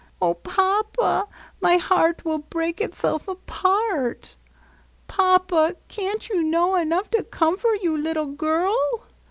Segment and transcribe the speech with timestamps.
[0.19, 1.27] Oh, Papa,
[1.59, 4.35] my heart will break itself apart.
[5.07, 8.75] Papa, can't you know enough to comfort you little girl?